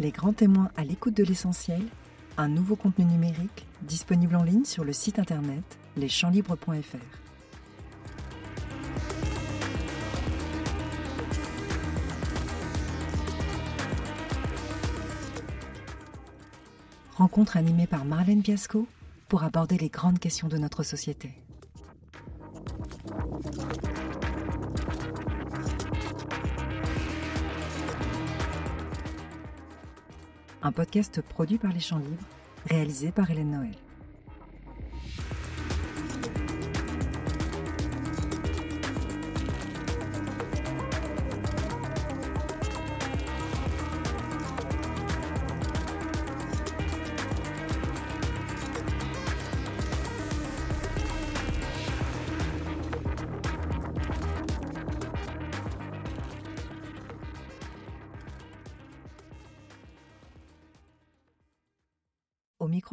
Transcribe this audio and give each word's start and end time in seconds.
Les 0.00 0.12
grands 0.12 0.32
témoins 0.32 0.70
à 0.76 0.84
l'écoute 0.84 1.16
de 1.16 1.24
l'essentiel, 1.24 1.82
un 2.36 2.48
nouveau 2.48 2.76
contenu 2.76 3.04
numérique 3.04 3.66
disponible 3.82 4.36
en 4.36 4.44
ligne 4.44 4.64
sur 4.64 4.84
le 4.84 4.92
site 4.92 5.18
internet 5.18 5.64
leschampslibres.fr. 5.96 6.96
Rencontre 17.16 17.56
animée 17.56 17.88
par 17.88 18.04
Marlène 18.04 18.42
Piasco 18.42 18.86
pour 19.28 19.42
aborder 19.42 19.78
les 19.78 19.88
grandes 19.88 20.20
questions 20.20 20.46
de 20.46 20.58
notre 20.58 20.84
société. 20.84 21.32
Un 30.60 30.72
podcast 30.72 31.20
produit 31.22 31.58
par 31.58 31.72
Les 31.72 31.78
Champs 31.78 31.98
Libres, 31.98 32.26
réalisé 32.66 33.12
par 33.12 33.30
Hélène 33.30 33.52
Noël. 33.52 33.74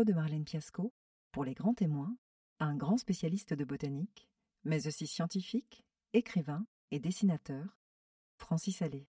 De 0.03 0.13
Marlène 0.13 0.43
Piasco, 0.43 0.93
pour 1.31 1.45
les 1.45 1.53
grands 1.53 1.73
témoins, 1.73 2.17
un 2.59 2.75
grand 2.75 2.97
spécialiste 2.97 3.53
de 3.53 3.63
botanique, 3.63 4.27
mais 4.63 4.87
aussi 4.87 5.07
scientifique, 5.07 5.85
écrivain 6.13 6.65
et 6.91 6.99
dessinateur, 6.99 7.77
Francis 8.37 8.81
Allais. 8.81 9.07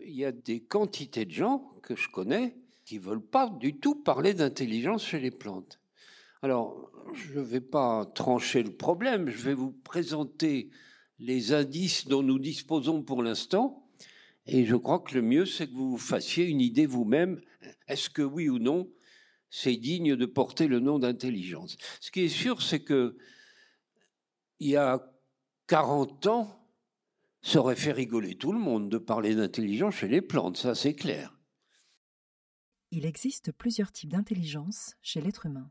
Il 0.00 0.14
y 0.14 0.24
a 0.24 0.32
des 0.32 0.62
quantités 0.62 1.24
de 1.24 1.32
gens 1.32 1.74
que 1.82 1.96
je 1.96 2.08
connais 2.08 2.56
qui 2.84 2.98
veulent 2.98 3.24
pas 3.24 3.50
du 3.50 3.78
tout 3.78 3.96
parler 3.96 4.32
d'intelligence 4.32 5.04
chez 5.04 5.20
les 5.20 5.30
plantes. 5.30 5.80
Alors, 6.40 6.90
je 7.14 7.40
ne 7.40 7.44
vais 7.44 7.60
pas 7.60 8.06
trancher 8.06 8.62
le 8.62 8.74
problème, 8.74 9.28
je 9.28 9.42
vais 9.42 9.54
vous 9.54 9.72
présenter 9.72 10.70
les 11.18 11.52
indices 11.52 12.06
dont 12.06 12.22
nous 12.22 12.38
disposons 12.38 13.02
pour 13.02 13.22
l'instant 13.22 13.87
et 14.48 14.64
je 14.64 14.76
crois 14.76 15.00
que 15.00 15.14
le 15.14 15.22
mieux, 15.22 15.44
c'est 15.44 15.68
que 15.68 15.74
vous 15.74 15.90
vous 15.90 15.98
fassiez 15.98 16.46
une 16.46 16.62
idée 16.62 16.86
vous-même. 16.86 17.40
Est-ce 17.86 18.08
que 18.08 18.22
oui 18.22 18.48
ou 18.48 18.58
non, 18.58 18.90
c'est 19.50 19.76
digne 19.76 20.16
de 20.16 20.26
porter 20.26 20.68
le 20.68 20.80
nom 20.80 20.98
d'intelligence? 20.98 21.76
Ce 22.00 22.10
qui 22.10 22.22
est 22.22 22.28
sûr, 22.28 22.62
c'est 22.62 22.82
que 22.82 23.16
il 24.58 24.70
y 24.70 24.76
a 24.76 25.00
40 25.66 26.26
ans, 26.26 26.66
ça 27.42 27.60
aurait 27.60 27.76
fait 27.76 27.92
rigoler 27.92 28.36
tout 28.36 28.52
le 28.52 28.58
monde 28.58 28.90
de 28.90 28.98
parler 28.98 29.34
d'intelligence 29.34 29.96
chez 29.96 30.08
les 30.08 30.22
plantes, 30.22 30.56
ça 30.56 30.74
c'est 30.74 30.94
clair. 30.94 31.38
Il 32.90 33.04
existe 33.04 33.52
plusieurs 33.52 33.92
types 33.92 34.10
d'intelligence 34.10 34.96
chez 35.02 35.20
l'être 35.20 35.44
humain. 35.44 35.70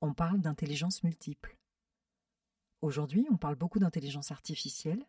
On 0.00 0.14
parle 0.14 0.40
d'intelligence 0.40 1.02
multiple. 1.02 1.58
Aujourd'hui, 2.80 3.26
on 3.30 3.36
parle 3.36 3.56
beaucoup 3.56 3.80
d'intelligence 3.80 4.30
artificielle, 4.30 5.04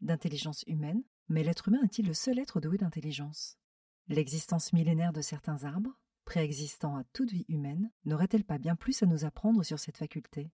d'intelligence 0.00 0.62
humaine, 0.68 1.02
mais 1.28 1.42
l'être 1.42 1.68
humain 1.68 1.82
est-il 1.84 2.06
le 2.06 2.14
seul 2.14 2.38
être 2.38 2.60
doué 2.60 2.78
d'intelligence? 2.78 3.58
L'existence 4.08 4.72
millénaire 4.72 5.12
de 5.12 5.20
certains 5.20 5.64
arbres, 5.64 5.98
préexistant 6.24 6.96
à 6.96 7.04
toute 7.12 7.30
vie 7.30 7.44
humaine, 7.48 7.90
n'aurait-elle 8.04 8.44
pas 8.44 8.58
bien 8.58 8.76
plus 8.76 9.02
à 9.02 9.06
nous 9.06 9.24
apprendre 9.24 9.62
sur 9.62 9.78
cette 9.78 9.98
faculté? 9.98 10.50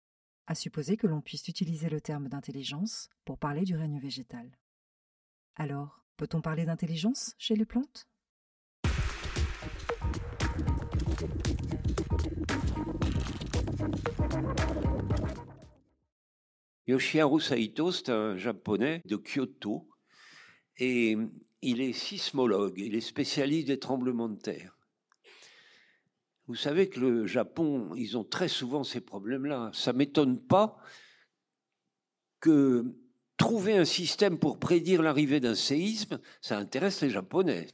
À 0.46 0.56
supposer 0.56 0.98
que 0.98 1.08
l'on 1.08 1.22
puisse 1.22 1.48
utiliser 1.48 1.90
le 1.90 2.02
terme 2.02 2.28
d'intelligence 2.30 3.10
pour 3.26 3.40
parler 3.40 3.64
du 3.64 3.76
règne 3.76 4.00
végétal. 4.00 4.58
Alors, 5.56 6.04
peut-on 6.18 6.42
parler 6.42 6.66
d'intelligence 6.66 7.34
chez 7.38 7.56
les 7.56 7.66
plantes? 7.66 8.08
Yoshiharu 16.88 17.40
Saito, 17.40 17.92
c'est 17.92 18.10
un 18.10 18.36
japonais 18.36 19.04
de 19.06 19.16
Kyoto, 19.16 19.89
et 20.80 21.18
il 21.62 21.82
est 21.82 21.94
sismologue, 21.94 22.76
il 22.78 22.96
est 22.96 23.02
spécialiste 23.02 23.68
des 23.68 23.80
tremblements 23.80 24.30
de 24.30 24.40
terre. 24.40 24.78
Vous 26.48 26.56
savez 26.56 26.90
que 26.90 27.00
le 27.00 27.28
Japon, 27.28 27.94
ils 27.96 28.18
ont 28.18 28.24
très 28.24 28.48
souvent 28.48 28.84
ces 28.84 29.02
problèmes-là. 29.02 29.70
Ça 29.74 29.94
ne 29.94 30.00
m'étonne 30.00 30.40
pas 30.40 30.78
que 32.40 32.86
trouver 33.38 33.78
un 33.78 33.86
système 33.86 34.40
pour 34.40 34.58
prédire 34.58 35.02
l'arrivée 35.02 35.40
d'un 35.40 35.56
séisme, 35.56 36.20
ça 36.42 36.58
intéresse 36.58 37.02
les 37.02 37.10
Japonais. 37.10 37.68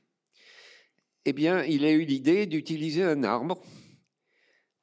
Eh 1.26 1.34
bien, 1.34 1.64
il 1.64 1.86
a 1.86 1.92
eu 1.92 2.06
l'idée 2.06 2.46
d'utiliser 2.46 3.04
un 3.04 3.24
arbre 3.24 3.60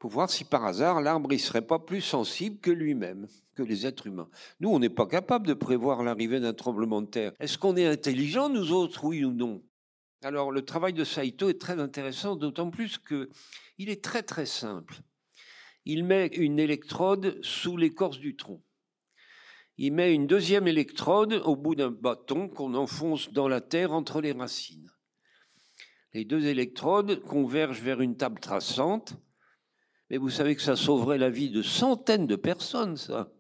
pour 0.02 0.10
voir 0.10 0.28
si 0.28 0.42
par 0.42 0.64
hasard 0.64 1.00
l'arbre 1.00 1.30
ne 1.32 1.38
serait 1.38 1.64
pas 1.64 1.78
plus 1.78 2.00
sensible 2.00 2.58
que 2.58 2.72
lui-même, 2.72 3.28
que 3.54 3.62
les 3.62 3.86
êtres 3.86 4.08
humains. 4.08 4.28
Nous, 4.58 4.68
on 4.68 4.80
n'est 4.80 4.88
pas 4.88 5.06
capable 5.06 5.46
de 5.46 5.54
prévoir 5.54 6.02
l'arrivée 6.02 6.40
d'un 6.40 6.54
tremblement 6.54 7.02
de 7.02 7.06
terre. 7.06 7.32
Est-ce 7.38 7.56
qu'on 7.56 7.76
est 7.76 7.86
intelligent, 7.86 8.48
nous 8.48 8.72
autres, 8.72 9.04
oui 9.04 9.24
ou 9.24 9.30
non? 9.30 9.62
Alors, 10.24 10.50
le 10.50 10.64
travail 10.64 10.92
de 10.92 11.04
Saito 11.04 11.48
est 11.48 11.60
très 11.60 11.78
intéressant, 11.78 12.34
d'autant 12.34 12.68
plus 12.68 12.98
qu'il 12.98 13.28
est 13.88 14.02
très 14.02 14.24
très 14.24 14.44
simple. 14.44 15.02
Il 15.84 16.02
met 16.02 16.26
une 16.26 16.58
électrode 16.58 17.38
sous 17.40 17.76
l'écorce 17.76 18.18
du 18.18 18.34
tronc. 18.34 18.60
Il 19.78 19.92
met 19.92 20.12
une 20.12 20.26
deuxième 20.26 20.66
électrode 20.66 21.34
au 21.44 21.54
bout 21.54 21.76
d'un 21.76 21.92
bâton 21.92 22.48
qu'on 22.48 22.74
enfonce 22.74 23.32
dans 23.32 23.46
la 23.46 23.60
terre 23.60 23.92
entre 23.92 24.20
les 24.20 24.32
racines. 24.32 24.90
Les 26.12 26.24
deux 26.24 26.46
électrodes 26.46 27.22
convergent 27.22 27.82
vers 27.82 28.00
une 28.00 28.16
table 28.16 28.40
traçante 28.40 29.16
mais 30.12 30.18
vous 30.18 30.28
savez 30.28 30.54
que 30.54 30.60
ça 30.60 30.76
sauverait 30.76 31.16
la 31.16 31.30
vie 31.30 31.48
de 31.48 31.62
centaines 31.62 32.26
de 32.26 32.36
personnes, 32.36 32.98
ça. 32.98 33.32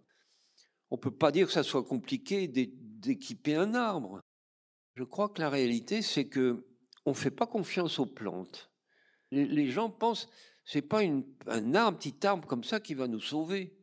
On 0.90 0.96
ne 0.96 1.00
peut 1.02 1.14
pas 1.14 1.30
dire 1.30 1.46
que 1.46 1.52
ça 1.52 1.62
soit 1.62 1.84
compliqué 1.84 2.48
d'équiper 2.48 3.56
un 3.56 3.74
arbre. 3.74 4.22
Je 4.94 5.04
crois 5.04 5.28
que 5.28 5.42
la 5.42 5.50
réalité, 5.50 6.00
c'est 6.00 6.28
que 6.28 6.66
on 7.04 7.10
ne 7.10 7.16
fait 7.16 7.30
pas 7.30 7.46
confiance 7.46 7.98
aux 7.98 8.06
plantes. 8.06 8.72
Les, 9.30 9.70
gens 9.70 9.90
pensent 9.90 10.30
c'est 10.64 10.80
pas 10.80 11.02
un 11.02 11.74
arbre, 11.74 11.98
petit 11.98 12.26
arbre 12.26 12.48
comme 12.48 12.64
ça 12.64 12.80
qui 12.80 12.94
va 12.94 13.06
nous 13.06 13.20
sauver. 13.20 13.76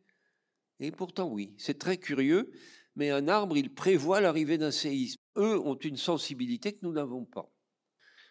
Et 0.80 0.92
pourtant, 0.92 1.30
oui, 1.30 1.54
c'est 1.60 1.78
très 1.78 1.98
curieux, 1.98 2.52
mais 2.96 3.12
un 3.12 3.28
arbre, 3.28 3.56
il 3.56 3.72
prévoit 3.72 4.20
l'arrivée 4.20 4.58
d'un 4.58 4.72
séisme. 4.72 5.20
Eux 5.38 5.60
ont 5.60 5.78
une 5.78 5.98
sensibilité 5.98 6.74
que 6.74 6.84
nous 6.84 6.94
n'avons 6.94 7.26
pas. 7.26 7.54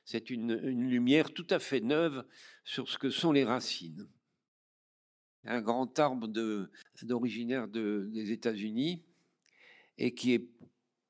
C'est 0.05 0.31
une 0.31 0.57
lumière 0.57 1.33
tout 1.33 1.47
à 1.49 1.61
fait 1.61 1.81
neuve 1.81 2.25
sur 2.65 2.89
ce 2.89 2.99
que 2.99 3.11
sont 3.11 3.31
les 3.31 3.45
racines 3.45 4.09
un 5.49 5.63
grand 5.63 5.99
arbre 5.99 6.29
d'originaire 7.03 7.69
des 7.69 8.33
États-Unis 8.33 9.03
et 9.97 10.15
qui 10.15 10.35
est 10.35 10.49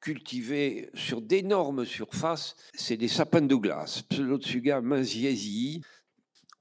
cultivé 0.01 0.91
sur 0.95 1.21
d'énormes 1.21 1.85
surfaces. 1.85 2.55
C'est 2.73 2.97
des 2.97 3.09
sapins 3.09 3.43
de 3.43 3.55
glace, 3.55 4.03
Pseudotsuga. 4.03 4.81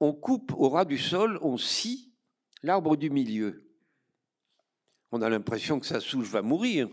On 0.00 0.12
coupe 0.12 0.52
au 0.54 0.68
ras 0.68 0.84
du 0.84 0.98
sol, 0.98 1.38
on 1.40 1.56
scie 1.56 2.12
l'arbre 2.62 2.96
du 2.96 3.10
milieu. 3.10 3.64
On 5.12 5.22
a 5.22 5.28
l'impression 5.28 5.80
que 5.80 5.86
sa 5.86 6.00
souche 6.00 6.28
va 6.28 6.42
mourir. 6.42 6.88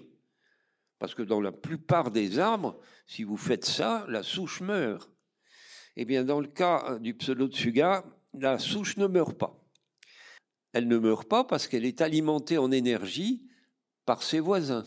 Parce 1.00 1.14
que 1.14 1.24
dans 1.24 1.42
la 1.42 1.52
plupart 1.52 2.12
des 2.12 2.40
arbres, 2.40 2.80
si 3.06 3.24
vous 3.24 3.38
faites 3.38 3.66
ça, 3.66 4.06
la 4.08 4.24
souche 4.24 4.62
meurt. 4.62 5.12
Eh 5.98 6.06
bien, 6.06 6.24
dans 6.24 6.40
le 6.40 6.48
cas 6.48 7.00
du 7.00 7.16
Pseudotsuga, 7.16 8.06
la 8.34 8.60
souche 8.60 8.98
ne 8.98 9.08
meurt 9.08 9.38
pas 9.38 9.65
elle 10.76 10.90
ne 10.90 10.98
meurt 10.98 11.26
pas 11.30 11.46
parce 11.46 11.70
qu'elle 11.70 11.86
est 11.86 12.02
alimentée 12.02 12.58
en 12.58 12.70
énergie 12.70 13.48
par 14.06 14.22
ses 14.24 14.42
voisins. 14.42 14.84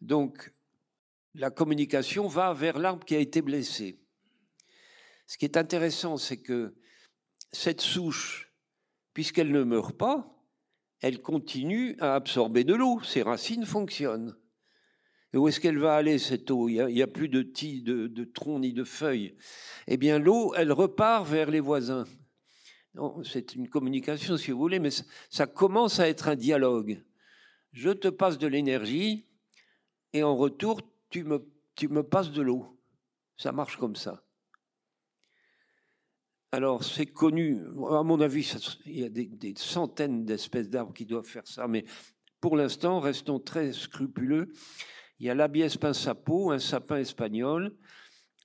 Donc, 0.00 0.54
la 1.34 1.50
communication 1.50 2.28
va 2.28 2.54
vers 2.54 2.78
l'arbre 2.78 3.04
qui 3.04 3.14
a 3.14 3.18
été 3.18 3.42
blessé. 3.42 4.00
Ce 5.26 5.36
qui 5.36 5.44
est 5.44 5.58
intéressant, 5.58 6.16
c'est 6.16 6.38
que 6.38 6.74
cette 7.52 7.82
souche, 7.82 8.50
puisqu'elle 9.12 9.52
ne 9.52 9.64
meurt 9.64 9.94
pas, 9.94 10.34
elle 11.02 11.20
continue 11.20 11.94
à 12.00 12.14
absorber 12.14 12.64
de 12.64 12.72
l'eau. 12.74 13.02
Ses 13.02 13.20
racines 13.20 13.66
fonctionnent. 13.66 14.34
Et 15.34 15.36
où 15.36 15.46
est-ce 15.46 15.60
qu'elle 15.60 15.78
va 15.78 15.94
aller, 15.94 16.18
cette 16.18 16.50
eau? 16.50 16.70
Il 16.70 16.86
n'y 16.86 17.02
a, 17.02 17.06
plus 17.06 17.28
de, 17.28 17.42
de, 17.42 18.06
de 18.06 18.58
ni 18.58 18.72
de 18.72 18.84
feuilles. 18.84 19.36
Eh 19.88 19.98
bien, 19.98 20.18
l'eau, 20.18 20.54
elle 20.54 20.72
repart 20.72 21.28
vers 21.28 21.50
les 21.50 21.60
voisins 21.60 22.06
c'est 23.24 23.54
une 23.54 23.68
communication 23.68 24.36
si 24.36 24.50
vous 24.50 24.58
voulez, 24.58 24.78
mais 24.78 24.90
ça 25.30 25.46
commence 25.46 26.00
à 26.00 26.08
être 26.08 26.28
un 26.28 26.36
dialogue. 26.36 27.02
Je 27.72 27.90
te 27.90 28.08
passe 28.08 28.38
de 28.38 28.46
l'énergie 28.46 29.26
et 30.12 30.22
en 30.22 30.36
retour, 30.36 30.80
tu 31.10 31.24
me, 31.24 32.02
passes 32.02 32.32
de 32.32 32.42
l'eau. 32.42 32.78
Ça 33.36 33.52
marche 33.52 33.76
comme 33.76 33.96
ça. 33.96 34.22
Alors, 36.52 36.84
c'est 36.84 37.06
connu, 37.06 37.60
à 37.90 38.02
mon 38.02 38.20
avis, 38.20 38.50
il 38.86 39.00
y 39.00 39.04
a 39.04 39.08
des, 39.10 39.54
centaines 39.56 40.24
d'espèces 40.24 40.70
d'arbres 40.70 40.94
qui 40.94 41.04
doivent 41.04 41.26
faire 41.26 41.46
ça, 41.46 41.68
mais 41.68 41.84
pour 42.40 42.56
l'instant, 42.56 43.00
restons 43.00 43.40
très 43.40 43.72
scrupuleux. 43.72 44.52
Il 45.18 45.26
y 45.26 45.30
a 45.30 45.34
l'abies 45.34 45.76
pinsapo, 45.78 46.50
un 46.52 46.58
sapin 46.58 46.96
espagnol, 46.96 47.76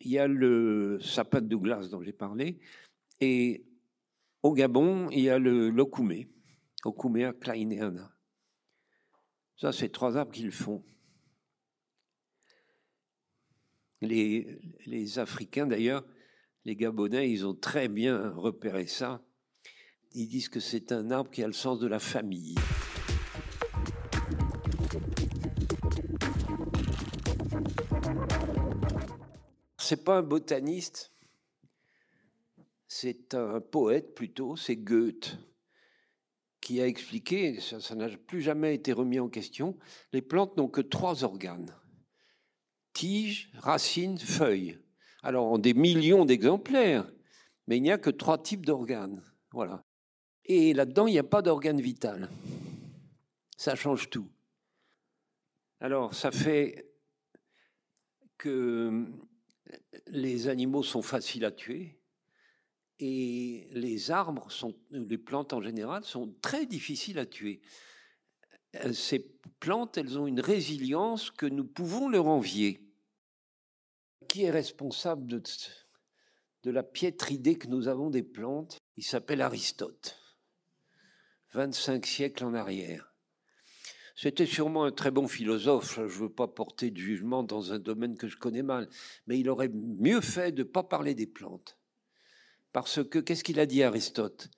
il 0.01 0.11
y 0.11 0.17
a 0.17 0.27
le 0.27 0.99
sapin 0.99 1.41
de 1.41 1.47
Douglas 1.47 1.87
dont 1.89 2.01
j'ai 2.01 2.11
parlé, 2.11 2.59
et 3.21 3.65
au 4.43 4.53
Gabon, 4.53 5.09
il 5.11 5.21
y 5.21 5.29
a 5.29 5.37
le 5.37 5.69
lokoumé, 5.69 6.27
Okumea 6.83 7.33
kleineana. 7.33 8.15
Ça, 9.57 9.71
c'est 9.71 9.89
trois 9.89 10.17
arbres 10.17 10.31
qui 10.31 10.43
le 10.43 10.51
font. 10.51 10.83
Les, 14.01 14.59
les 14.87 15.19
Africains, 15.19 15.67
d'ailleurs, 15.67 16.03
les 16.65 16.75
Gabonais, 16.75 17.29
ils 17.29 17.45
ont 17.45 17.53
très 17.53 17.87
bien 17.87 18.31
repéré 18.31 18.87
ça. 18.87 19.23
Ils 20.13 20.27
disent 20.27 20.49
que 20.49 20.59
c'est 20.59 20.91
un 20.91 21.11
arbre 21.11 21.29
qui 21.29 21.43
a 21.43 21.47
le 21.47 21.53
sens 21.53 21.79
de 21.79 21.87
la 21.87 21.99
famille. 21.99 22.55
C'est 29.77 30.03
pas 30.03 30.17
un 30.17 30.23
botaniste, 30.23 31.10
c'est 32.93 33.35
un 33.35 33.61
poète 33.61 34.13
plutôt, 34.15 34.57
c'est 34.57 34.75
Goethe, 34.75 35.37
qui 36.59 36.81
a 36.81 36.87
expliqué, 36.87 37.57
ça 37.61 37.95
n'a 37.95 38.09
plus 38.09 38.41
jamais 38.41 38.75
été 38.75 38.91
remis 38.91 39.17
en 39.17 39.29
question, 39.29 39.77
les 40.11 40.21
plantes 40.21 40.57
n'ont 40.57 40.67
que 40.67 40.81
trois 40.81 41.23
organes 41.23 41.73
tige, 42.91 43.49
racines, 43.53 44.17
feuilles 44.17 44.77
alors 45.23 45.53
en 45.53 45.57
des 45.57 45.73
millions 45.73 46.25
d'exemplaires, 46.25 47.09
mais 47.65 47.77
il 47.77 47.81
n'y 47.81 47.91
a 47.91 47.97
que 47.97 48.09
trois 48.09 48.41
types 48.43 48.65
d'organes. 48.65 49.23
Voilà. 49.53 49.85
Et 50.43 50.73
là-dedans, 50.73 51.07
il 51.07 51.13
n'y 51.13 51.19
a 51.19 51.23
pas 51.23 51.41
d'organe 51.41 51.79
vital. 51.79 52.29
Ça 53.55 53.75
change 53.75 54.09
tout. 54.09 54.27
Alors, 55.79 56.13
ça 56.13 56.31
fait 56.31 56.91
que 58.37 59.05
les 60.07 60.49
animaux 60.49 60.83
sont 60.83 61.03
faciles 61.03 61.45
à 61.45 61.51
tuer 61.51 62.00
et 63.01 63.67
les 63.71 64.11
arbres, 64.11 64.51
sont, 64.51 64.75
les 64.91 65.17
plantes 65.17 65.53
en 65.53 65.61
général, 65.61 66.03
sont 66.05 66.33
très 66.41 66.67
difficiles 66.67 67.17
à 67.17 67.25
tuer. 67.25 67.61
Ces 68.93 69.19
plantes, 69.59 69.97
elles 69.97 70.17
ont 70.19 70.27
une 70.27 70.39
résilience 70.39 71.31
que 71.31 71.47
nous 71.47 71.65
pouvons 71.65 72.07
leur 72.07 72.27
envier 72.27 72.87
qui 74.29 74.43
est 74.43 74.51
responsable 74.51 75.27
de, 75.27 75.41
de 76.63 76.71
la 76.71 76.83
piètre 76.83 77.31
idée 77.31 77.57
que 77.57 77.67
nous 77.67 77.87
avons 77.87 78.09
des 78.09 78.23
plantes? 78.23 78.77
Il 78.95 79.03
s'appelle 79.03 79.41
Aristote, 79.41 80.17
25 81.53 82.05
siècles 82.05 82.45
en 82.45 82.53
arrière. 82.53 83.13
C'était 84.15 84.45
sûrement 84.45 84.83
un 84.83 84.91
très 84.91 85.09
bon 85.09 85.27
philosophe, 85.27 85.95
je 85.95 86.01
ne 86.01 86.07
veux 86.07 86.31
pas 86.31 86.47
porter 86.47 86.91
de 86.91 86.97
jugement 86.97 87.43
dans 87.43 87.73
un 87.73 87.79
domaine 87.79 88.15
que 88.15 88.27
je 88.27 88.37
connais 88.37 88.61
mal, 88.61 88.87
mais 89.25 89.39
il 89.39 89.49
aurait 89.49 89.71
mieux 89.73 90.21
fait 90.21 90.51
de 90.51 90.63
ne 90.63 90.67
pas 90.67 90.83
parler 90.83 91.15
des 91.15 91.27
plantes. 91.27 91.80
Parce 92.73 93.03
que, 93.03 93.19
qu'est-ce 93.19 93.43
qu'il 93.43 93.59
a 93.59 93.65
dit 93.65 93.83
Aristote? 93.83 94.49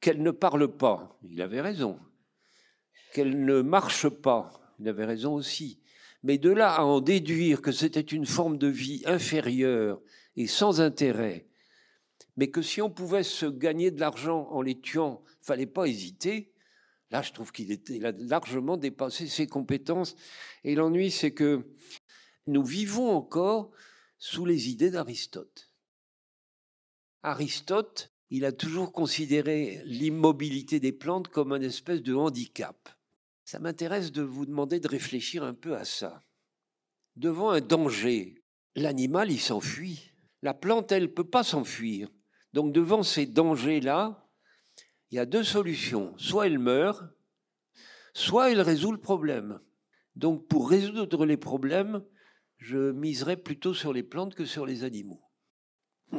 Qu'elles 0.00 0.22
ne 0.22 0.30
parlent 0.30 0.76
pas, 0.76 1.18
il 1.22 1.42
avait 1.42 1.60
raison. 1.60 1.98
Qu'elles 3.12 3.44
ne 3.44 3.60
marchent 3.62 4.08
pas, 4.08 4.50
il 4.78 4.88
avait 4.88 5.04
raison 5.04 5.34
aussi. 5.34 5.80
Mais 6.22 6.38
de 6.38 6.50
là 6.50 6.74
à 6.74 6.82
en 6.82 7.00
déduire 7.00 7.62
que 7.62 7.72
c'était 7.72 8.00
une 8.00 8.26
forme 8.26 8.58
de 8.58 8.66
vie 8.66 9.02
inférieure 9.06 10.00
et 10.36 10.46
sans 10.46 10.80
intérêt, 10.80 11.46
mais 12.36 12.50
que 12.50 12.62
si 12.62 12.82
on 12.82 12.90
pouvait 12.90 13.22
se 13.22 13.46
gagner 13.46 13.90
de 13.90 14.00
l'argent 14.00 14.48
en 14.50 14.60
les 14.60 14.80
tuant, 14.80 15.22
fallait 15.40 15.66
pas 15.66 15.86
hésiter. 15.86 16.52
Là, 17.10 17.22
je 17.22 17.32
trouve 17.32 17.52
qu'il 17.52 18.04
a 18.04 18.12
largement 18.12 18.76
dépassé 18.76 19.26
ses 19.26 19.46
compétences. 19.46 20.16
Et 20.64 20.74
l'ennui, 20.74 21.10
c'est 21.10 21.32
que 21.32 21.66
nous 22.46 22.64
vivons 22.64 23.10
encore 23.10 23.70
sous 24.18 24.44
les 24.44 24.68
idées 24.68 24.90
d'Aristote. 24.90 25.65
Aristote, 27.26 28.12
il 28.30 28.44
a 28.44 28.52
toujours 28.52 28.92
considéré 28.92 29.82
l'immobilité 29.84 30.78
des 30.78 30.92
plantes 30.92 31.26
comme 31.26 31.52
un 31.52 31.60
espèce 31.60 32.00
de 32.00 32.14
handicap. 32.14 32.88
Ça 33.44 33.58
m'intéresse 33.58 34.12
de 34.12 34.22
vous 34.22 34.46
demander 34.46 34.78
de 34.78 34.86
réfléchir 34.86 35.42
un 35.42 35.52
peu 35.52 35.76
à 35.76 35.84
ça. 35.84 36.22
Devant 37.16 37.50
un 37.50 37.60
danger, 37.60 38.44
l'animal, 38.76 39.32
il 39.32 39.40
s'enfuit. 39.40 40.12
La 40.40 40.54
plante, 40.54 40.92
elle 40.92 41.02
ne 41.02 41.08
peut 41.08 41.28
pas 41.28 41.42
s'enfuir. 41.42 42.08
Donc 42.52 42.72
devant 42.72 43.02
ces 43.02 43.26
dangers-là, 43.26 44.30
il 45.10 45.16
y 45.16 45.18
a 45.18 45.26
deux 45.26 45.42
solutions. 45.42 46.14
Soit 46.18 46.46
elle 46.46 46.60
meurt, 46.60 47.02
soit 48.14 48.52
elle 48.52 48.60
résout 48.60 48.92
le 48.92 49.00
problème. 49.00 49.58
Donc 50.14 50.46
pour 50.46 50.70
résoudre 50.70 51.26
les 51.26 51.36
problèmes, 51.36 52.04
je 52.58 52.92
miserai 52.92 53.36
plutôt 53.36 53.74
sur 53.74 53.92
les 53.92 54.04
plantes 54.04 54.36
que 54.36 54.44
sur 54.44 54.64
les 54.64 54.84
animaux. 54.84 55.25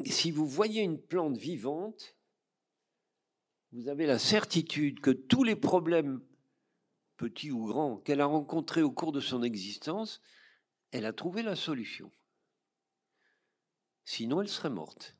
Si 0.06 0.32
vous 0.32 0.48
voyez 0.48 0.82
une 0.82 1.00
plante 1.00 1.38
vivante, 1.38 2.16
vous 3.72 3.90
avez 3.90 4.06
la 4.06 4.20
certitude 4.20 5.00
que 5.00 5.12
tous 5.12 5.44
les 5.44 5.56
problèmes 5.56 6.22
petit 7.18 7.52
ou 7.52 7.66
grand, 7.66 7.98
qu'elle 7.98 8.22
a 8.22 8.26
rencontré 8.26 8.82
au 8.82 8.92
cours 8.92 9.12
de 9.12 9.20
son 9.20 9.44
existence, 9.44 10.22
elle 10.92 11.06
a 11.06 11.14
trouvé 11.14 11.42
la 11.42 11.56
solution. 11.56 12.12
Sinon, 14.06 14.42
elle 14.42 14.48
serait 14.48 14.70
morte. 14.70 15.16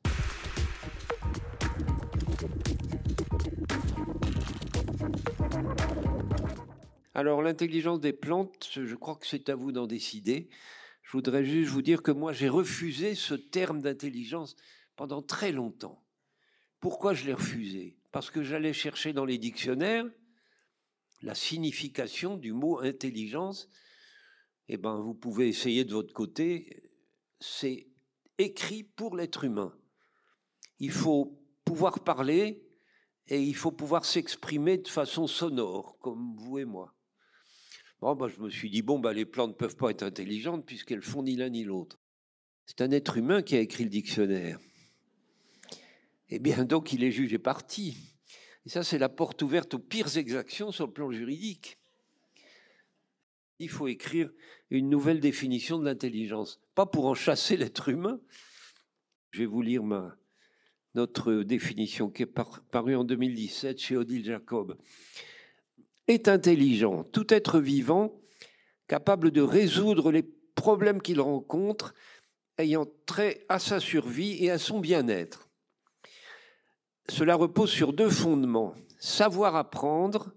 Alors, 7.14 7.42
l'intelligence 7.42 8.00
des 8.00 8.12
plantes, 8.12 8.68
je 8.72 8.94
crois 8.94 9.16
que 9.16 9.26
c'est 9.26 9.48
à 9.48 9.56
vous 9.56 9.72
d'en 9.72 9.86
décider. 9.86 10.48
Je 11.08 11.12
voudrais 11.12 11.42
juste 11.42 11.70
vous 11.70 11.80
dire 11.80 12.02
que 12.02 12.10
moi, 12.10 12.34
j'ai 12.34 12.50
refusé 12.50 13.14
ce 13.14 13.32
terme 13.32 13.80
d'intelligence 13.80 14.56
pendant 14.94 15.22
très 15.22 15.52
longtemps. 15.52 16.04
Pourquoi 16.80 17.14
je 17.14 17.24
l'ai 17.24 17.32
refusé? 17.32 17.96
Parce 18.12 18.30
que 18.30 18.42
j'allais 18.42 18.74
chercher 18.74 19.14
dans 19.14 19.24
les 19.24 19.38
dictionnaires 19.38 20.04
la 21.22 21.34
signification 21.34 22.36
du 22.36 22.52
mot 22.52 22.80
intelligence, 22.80 23.70
eh 24.68 24.76
ben, 24.76 25.00
vous 25.00 25.14
pouvez 25.14 25.48
essayer 25.48 25.86
de 25.86 25.94
votre 25.94 26.12
côté. 26.12 26.82
C'est 27.40 27.88
écrit 28.36 28.82
pour 28.82 29.16
l'être 29.16 29.44
humain. 29.44 29.74
Il 30.78 30.92
faut 30.92 31.42
pouvoir 31.64 32.04
parler 32.04 32.68
et 33.28 33.42
il 33.42 33.56
faut 33.56 33.72
pouvoir 33.72 34.04
s'exprimer 34.04 34.76
de 34.76 34.88
façon 34.88 35.26
sonore, 35.26 35.98
comme 36.00 36.36
vous 36.36 36.58
et 36.58 36.66
moi. 36.66 36.97
Bon, 38.00 38.28
je 38.28 38.40
me 38.40 38.48
suis 38.48 38.70
dit, 38.70 38.82
bon, 38.82 39.00
ben, 39.00 39.12
les 39.12 39.24
plantes 39.24 39.50
ne 39.50 39.56
peuvent 39.56 39.76
pas 39.76 39.90
être 39.90 40.04
intelligentes 40.04 40.64
puisqu'elles 40.64 41.02
font 41.02 41.22
ni 41.22 41.34
l'un 41.34 41.48
ni 41.48 41.64
l'autre. 41.64 41.98
C'est 42.64 42.80
un 42.80 42.90
être 42.92 43.16
humain 43.16 43.42
qui 43.42 43.56
a 43.56 43.60
écrit 43.60 43.84
le 43.84 43.90
dictionnaire. 43.90 44.60
Eh 46.28 46.38
bien, 46.38 46.64
donc, 46.64 46.92
il 46.92 47.02
est 47.02 47.10
jugé 47.10 47.38
parti. 47.38 47.96
Et 48.66 48.68
ça, 48.68 48.84
c'est 48.84 48.98
la 48.98 49.08
porte 49.08 49.42
ouverte 49.42 49.74
aux 49.74 49.78
pires 49.78 50.16
exactions 50.16 50.70
sur 50.70 50.86
le 50.86 50.92
plan 50.92 51.10
juridique. 51.10 51.78
Il 53.58 53.68
faut 53.68 53.88
écrire 53.88 54.30
une 54.70 54.88
nouvelle 54.88 55.18
définition 55.18 55.78
de 55.78 55.84
l'intelligence, 55.84 56.60
pas 56.74 56.86
pour 56.86 57.06
en 57.06 57.14
chasser 57.14 57.56
l'être 57.56 57.88
humain. 57.88 58.20
Je 59.30 59.40
vais 59.40 59.46
vous 59.46 59.62
lire 59.62 59.82
notre 60.94 61.42
définition 61.42 62.10
qui 62.10 62.22
est 62.22 62.26
parue 62.70 62.94
en 62.94 63.04
2017 63.04 63.78
chez 63.78 63.96
Odile 63.96 64.24
Jacob. 64.24 64.78
Est 66.08 66.28
intelligent, 66.28 67.04
tout 67.04 67.32
être 67.32 67.60
vivant 67.60 68.20
capable 68.88 69.30
de 69.30 69.42
résoudre 69.42 70.10
les 70.10 70.22
problèmes 70.54 71.02
qu'il 71.02 71.20
rencontre, 71.20 71.94
ayant 72.56 72.86
trait 73.06 73.44
à 73.48 73.58
sa 73.58 73.78
survie 73.78 74.42
et 74.42 74.50
à 74.50 74.58
son 74.58 74.80
bien-être 74.80 75.48
cela 77.08 77.34
repose 77.34 77.70
sur 77.70 77.92
deux 77.92 78.10
fondements, 78.10 78.74
savoir 78.98 79.56
apprendre 79.56 80.32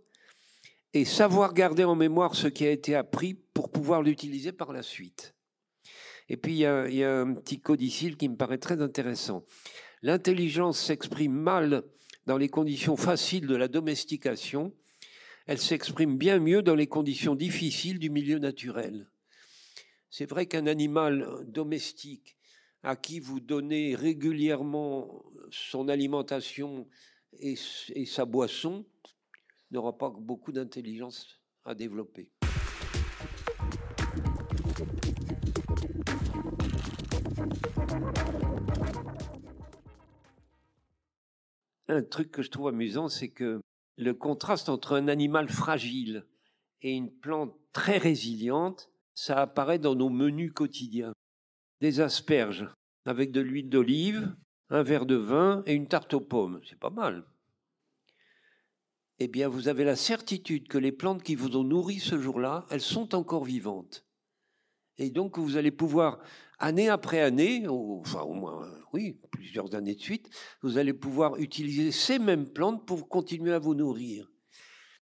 et 0.93 1.05
savoir 1.05 1.53
garder 1.53 1.83
en 1.83 1.95
mémoire 1.95 2.35
ce 2.35 2.47
qui 2.47 2.65
a 2.65 2.71
été 2.71 2.95
appris 2.95 3.33
pour 3.33 3.71
pouvoir 3.71 4.01
l'utiliser 4.01 4.51
par 4.51 4.73
la 4.73 4.81
suite. 4.81 5.35
Et 6.29 6.37
puis 6.37 6.53
il 6.53 6.59
y, 6.59 6.65
a, 6.65 7.19
un 7.19 7.33
petit 7.33 7.59
codicile 7.59 8.15
qui 8.15 8.29
me 8.29 8.35
paraît 8.35 8.57
très 8.57 8.81
intéressant. 8.81 9.43
L'intelligence 10.01 10.79
s'exprime 10.79 11.33
mal 11.33 11.83
dans 12.25 12.37
les 12.37 12.49
conditions 12.49 12.95
faciles 12.95 13.47
de 13.47 13.55
la 13.55 13.67
domestication, 13.67 14.73
elle 15.51 15.59
s'exprime 15.59 16.17
bien 16.17 16.39
mieux 16.39 16.61
dans 16.61 16.75
les 16.75 16.87
conditions 16.87 17.35
difficiles 17.35 17.99
du 17.99 18.09
milieu 18.09 18.39
naturel. 18.39 19.11
C'est 20.09 20.25
vrai 20.25 20.45
qu'un 20.45 20.65
animal 20.65 21.43
domestique 21.45 22.37
à 22.83 22.95
qui 22.95 23.19
vous 23.19 23.41
donnez 23.41 23.93
régulièrement 23.93 25.25
son 25.49 25.89
alimentation 25.89 26.87
et, 27.37 27.57
sa 28.05 28.23
boisson 28.23 28.85
n'aura 29.71 29.97
pas 29.97 30.09
beaucoup 30.09 30.53
d'intelligence 30.53 31.41
à 31.65 31.75
développer. 31.75 32.31
un 41.89 42.03
truc 42.03 42.31
que 42.31 42.41
je 42.41 42.49
trouve 42.49 42.69
amusant, 42.69 43.09
c'est 43.09 43.27
que 43.27 43.59
le 43.97 44.13
contraste 44.13 44.69
entre 44.69 44.95
un 44.95 45.07
animal 45.07 45.49
fragile 45.49 46.25
et 46.81 46.91
une 46.91 47.11
plante 47.11 47.55
très 47.73 47.97
résiliente, 47.97 48.89
ça 49.13 49.39
apparaît 49.41 49.79
dans 49.79 49.95
nos 49.95 50.09
menus 50.09 50.51
quotidiens. 50.53 51.13
Des 51.79 51.99
asperges 51.99 52.67
avec 53.05 53.31
de 53.31 53.41
l'huile 53.41 53.69
d'olive, 53.69 54.35
un 54.69 54.83
verre 54.83 55.05
de 55.05 55.15
vin 55.15 55.63
et 55.65 55.73
une 55.73 55.87
tarte 55.87 56.13
aux 56.13 56.21
pommes. 56.21 56.61
C'est 56.67 56.79
pas 56.79 56.89
mal. 56.89 57.25
Eh 59.19 59.27
bien, 59.27 59.47
vous 59.47 59.67
avez 59.67 59.83
la 59.83 59.95
certitude 59.95 60.67
que 60.67 60.77
les 60.77 60.91
plantes 60.91 61.23
qui 61.23 61.35
vous 61.35 61.55
ont 61.55 61.63
nourri 61.63 61.99
ce 61.99 62.19
jour-là, 62.19 62.65
elles 62.71 62.81
sont 62.81 63.13
encore 63.13 63.45
vivantes. 63.45 64.05
Et 65.01 65.09
donc, 65.09 65.39
vous 65.39 65.57
allez 65.57 65.71
pouvoir, 65.71 66.19
année 66.59 66.87
après 66.87 67.21
année, 67.21 67.67
enfin 67.67 68.21
au 68.21 68.33
moins, 68.33 68.71
oui, 68.93 69.17
plusieurs 69.31 69.73
années 69.73 69.95
de 69.95 69.99
suite, 69.99 70.29
vous 70.61 70.77
allez 70.77 70.93
pouvoir 70.93 71.37
utiliser 71.37 71.91
ces 71.91 72.19
mêmes 72.19 72.47
plantes 72.47 72.85
pour 72.85 73.09
continuer 73.09 73.51
à 73.51 73.57
vous 73.57 73.73
nourrir. 73.73 74.31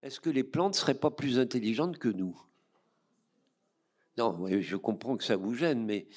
Est-ce 0.03 0.19
que 0.19 0.29
les 0.29 0.43
plantes 0.43 0.73
ne 0.73 0.77
seraient 0.77 0.99
pas 0.99 1.09
plus 1.09 1.39
intelligentes 1.39 1.97
que 1.97 2.09
nous? 2.09 2.39
Non, 4.19 4.47
je 4.47 4.75
comprends 4.75 5.17
que 5.17 5.23
ça 5.23 5.35
vous 5.35 5.55
gêne, 5.55 5.83
mais 5.83 6.07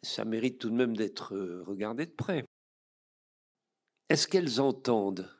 ça 0.00 0.24
mérite 0.24 0.58
tout 0.58 0.70
de 0.70 0.74
même 0.74 0.96
d'être 0.96 1.34
euh, 1.34 1.62
regardé 1.66 2.06
de 2.06 2.12
près. 2.12 2.46
Est-ce 4.08 4.26
qu'elles 4.26 4.58
entendent? 4.58 5.30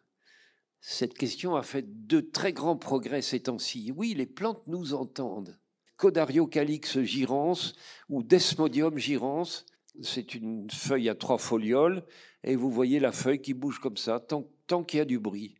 Cette 0.83 1.15
question 1.15 1.57
a 1.57 1.63
fait 1.63 2.07
de 2.07 2.21
très 2.21 2.53
grands 2.53 2.77
progrès 2.77 3.23
ces 3.23 3.41
temps-ci. 3.41 3.93
Oui, 3.97 4.13
les 4.13 4.27
plantes 4.27 4.67
nous 4.67 4.93
entendent. 4.93 5.59
Codariocalix 5.97 7.01
girans 7.01 7.73
ou 8.09 8.23
Desmodium 8.23 8.99
girans, 8.99 9.65
c'est 10.03 10.35
une 10.35 10.71
feuille 10.71 11.09
à 11.09 11.15
trois 11.15 11.39
folioles, 11.39 12.05
et 12.43 12.57
vous 12.57 12.71
voyez 12.71 12.99
la 12.99 13.13
feuille 13.13 13.41
qui 13.41 13.55
bouge 13.55 13.79
comme 13.79 13.97
ça, 13.97 14.21
tant, 14.21 14.49
tant 14.67 14.85
qu'il 14.85 14.99
y 14.99 15.01
a 15.03 15.05
du 15.05 15.19
bruit. 15.19 15.55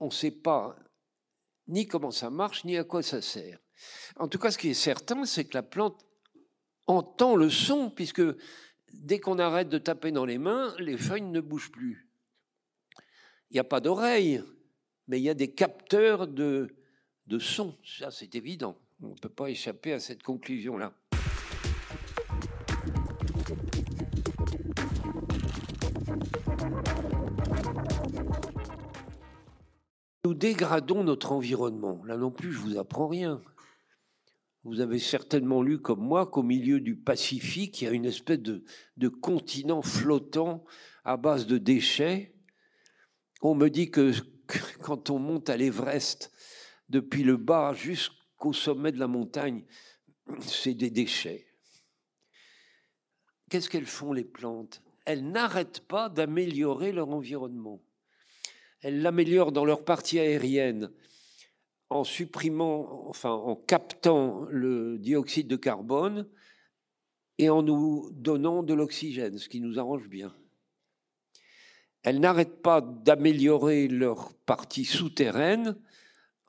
On 0.00 0.06
ne 0.06 0.10
sait 0.10 0.30
pas 0.30 0.76
ni 1.68 1.86
comment 1.86 2.10
ça 2.10 2.30
marche, 2.30 2.64
ni 2.64 2.76
à 2.76 2.84
quoi 2.84 3.02
ça 3.02 3.22
sert. 3.22 3.58
En 4.16 4.28
tout 4.28 4.38
cas, 4.38 4.50
ce 4.50 4.58
qui 4.58 4.70
est 4.70 4.74
certain, 4.74 5.24
c'est 5.24 5.44
que 5.44 5.54
la 5.54 5.62
plante 5.62 6.06
entend 6.86 7.36
le 7.36 7.50
son, 7.50 7.90
puisque 7.90 8.22
dès 8.92 9.18
qu'on 9.18 9.38
arrête 9.38 9.68
de 9.68 9.78
taper 9.78 10.12
dans 10.12 10.24
les 10.24 10.38
mains, 10.38 10.74
les 10.78 10.96
feuilles 10.96 11.22
ne 11.22 11.40
bougent 11.40 11.72
plus. 11.72 12.08
Il 13.50 13.54
n'y 13.54 13.60
a 13.60 13.64
pas 13.64 13.80
d'oreille, 13.80 14.42
mais 15.08 15.20
il 15.20 15.24
y 15.24 15.30
a 15.30 15.34
des 15.34 15.52
capteurs 15.52 16.26
de, 16.26 16.74
de 17.26 17.38
son. 17.38 17.76
Ça, 17.84 18.10
c'est 18.10 18.34
évident. 18.34 18.78
On 19.04 19.08
ne 19.08 19.14
peut 19.14 19.28
pas 19.28 19.50
échapper 19.50 19.92
à 19.92 19.98
cette 19.98 20.22
conclusion-là. 20.22 20.92
Nous 30.24 30.34
dégradons 30.34 31.02
notre 31.02 31.32
environnement. 31.32 32.04
Là 32.04 32.16
non 32.16 32.30
plus, 32.30 32.52
je 32.52 32.58
vous 32.58 32.78
apprends 32.78 33.08
rien. 33.08 33.42
Vous 34.62 34.78
avez 34.78 35.00
certainement 35.00 35.62
lu 35.62 35.80
comme 35.80 36.00
moi 36.00 36.26
qu'au 36.26 36.44
milieu 36.44 36.78
du 36.78 36.94
Pacifique, 36.94 37.82
il 37.82 37.84
y 37.86 37.88
a 37.88 37.90
une 37.90 38.06
espèce 38.06 38.38
de, 38.38 38.62
de 38.98 39.08
continent 39.08 39.82
flottant 39.82 40.64
à 41.04 41.16
base 41.16 41.48
de 41.48 41.58
déchets. 41.58 42.36
On 43.40 43.56
me 43.56 43.68
dit 43.68 43.90
que 43.90 44.12
quand 44.80 45.10
on 45.10 45.18
monte 45.18 45.50
à 45.50 45.56
l'Everest, 45.56 46.30
depuis 46.88 47.24
le 47.24 47.36
bas 47.36 47.72
jusqu'au 47.74 48.21
sommet 48.50 48.90
de 48.90 48.98
la 48.98 49.06
montagne, 49.06 49.62
c'est 50.40 50.74
des 50.74 50.90
déchets. 50.90 51.46
Qu'est-ce 53.48 53.70
qu'elles 53.70 53.86
font 53.86 54.12
les 54.12 54.24
plantes? 54.24 54.82
Elles 55.04 55.30
n'arrêtent 55.30 55.86
pas 55.86 56.08
d'améliorer 56.08 56.90
leur 56.90 57.10
environnement. 57.10 57.80
Elles 58.80 59.02
l'améliorent 59.02 59.52
dans 59.52 59.64
leur 59.64 59.84
partie 59.84 60.18
aérienne 60.18 60.90
en 61.90 62.04
supprimant, 62.04 63.08
enfin 63.08 63.30
en 63.30 63.54
captant 63.54 64.46
le 64.48 64.98
dioxyde 64.98 65.46
de 65.46 65.56
carbone 65.56 66.26
et 67.38 67.50
en 67.50 67.62
nous 67.62 68.10
donnant 68.12 68.62
de 68.62 68.74
l'oxygène, 68.74 69.38
ce 69.38 69.48
qui 69.48 69.60
nous 69.60 69.78
arrange 69.78 70.08
bien. 70.08 70.34
Elles 72.02 72.20
n'arrêtent 72.20 72.62
pas 72.62 72.80
d'améliorer 72.80 73.86
leur 73.88 74.34
partie 74.34 74.84
souterraine 74.84 75.76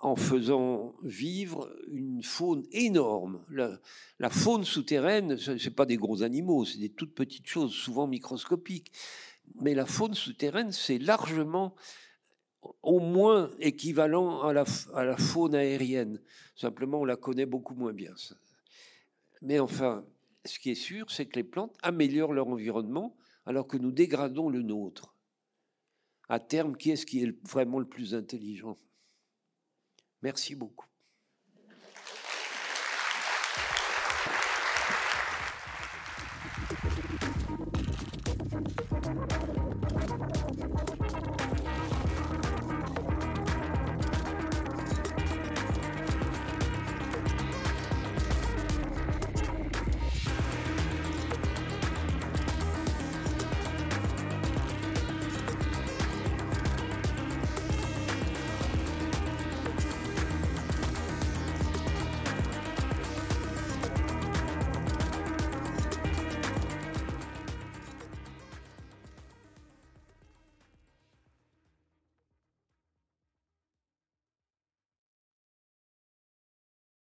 en 0.04 0.18
faisant 0.18 0.96
vivre 1.02 1.74
une 1.88 2.24
faune 2.24 2.66
énorme. 2.74 3.42
La, 3.50 4.30
faune 4.30 4.66
souterraine, 4.66 5.38
ce 5.38 5.52
n'est 5.52 5.74
pas 5.74 5.86
des 5.86 5.96
gros 5.96 6.24
animaux, 6.24 6.66
c'est 6.66 6.78
des 6.78 6.90
toutes 6.90 7.16
petites 7.16 7.48
choses, 7.48 7.72
souvent 7.72 8.06
microscopiques. 8.06 8.92
Mais 9.62 9.74
la 9.74 9.86
faune 9.86 10.14
souterraine, 10.14 10.74
c'est 10.74 11.00
largement 11.00 11.74
au 12.82 13.00
moins 13.00 13.50
équivalent 13.60 14.42
à 14.42 14.52
la, 14.52 14.66
à 14.94 15.06
la, 15.06 15.16
faune 15.16 15.56
aérienne. 15.56 16.22
Simplement, 16.56 17.00
on 17.00 17.06
la 17.06 17.16
connaît 17.16 17.46
beaucoup 17.46 17.74
moins 17.74 17.94
bien. 17.94 18.14
Mais 19.42 19.60
enfin, 19.60 20.06
ce 20.44 20.60
qui 20.60 20.72
est 20.72 20.76
sûr, 20.76 21.12
c'est 21.12 21.28
que 21.28 21.38
les 21.38 21.44
plantes 21.46 21.76
améliorent 21.82 22.34
leur 22.34 22.50
environnement 22.50 23.16
alors 23.46 23.68
que 23.68 23.78
nous 23.78 23.92
dégradons 23.92 24.50
le 24.50 24.64
nôtre. 24.64 25.16
À 26.28 26.40
terme, 26.40 26.76
qui 26.76 26.92
est-ce 26.92 27.06
qui 27.06 27.24
est 27.24 27.48
vraiment 27.48 27.80
le 27.80 27.88
plus 27.88 28.16
intelligent? 28.16 28.78
Merci 30.24 30.56
beaucoup. 30.56 30.88